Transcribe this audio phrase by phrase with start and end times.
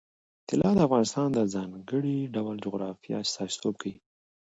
[0.47, 3.95] طلا د افغانستان د ځانګړي ډول جغرافیه استازیتوب کوي.